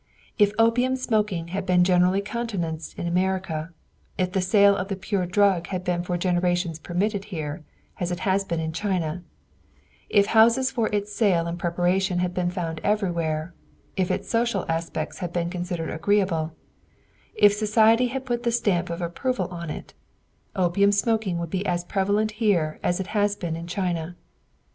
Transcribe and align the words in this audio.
If 0.39 0.51
opium 0.57 0.95
smoking 0.95 1.49
had 1.49 1.63
been 1.63 1.83
generally 1.83 2.21
countenanced 2.21 2.97
in 2.97 3.05
America, 3.05 3.71
if 4.17 4.31
the 4.31 4.41
sale 4.41 4.75
of 4.75 4.87
the 4.87 4.95
pure 4.95 5.27
drug 5.27 5.67
had 5.67 5.83
been 5.83 6.01
for 6.01 6.17
generations 6.17 6.79
permitted 6.79 7.25
here, 7.25 7.63
as 7.99 8.09
it 8.11 8.21
has 8.21 8.43
been 8.43 8.59
in 8.59 8.73
China, 8.73 9.21
if 10.09 10.25
houses 10.33 10.71
for 10.71 10.87
its 10.91 11.13
sale 11.13 11.45
and 11.45 11.59
preparation 11.59 12.17
had 12.17 12.33
been 12.33 12.49
found 12.49 12.81
everywhere, 12.83 13.53
if 13.95 14.09
its 14.09 14.27
social 14.27 14.65
aspects 14.67 15.19
had 15.19 15.31
been 15.31 15.51
considered 15.51 15.91
agreeable, 15.91 16.53
if 17.35 17.53
society 17.53 18.07
had 18.07 18.25
put 18.25 18.41
the 18.41 18.51
stamp 18.51 18.89
of 18.89 19.03
approval 19.03 19.45
upon 19.45 19.69
it, 19.69 19.93
opium 20.55 20.91
smoking 20.91 21.37
would 21.37 21.51
be 21.51 21.63
as 21.67 21.83
prevalent 21.83 22.31
here 22.41 22.79
as 22.81 22.99
it 22.99 23.05
has 23.13 23.35
been 23.35 23.55
in 23.55 23.67
China. 23.67 24.15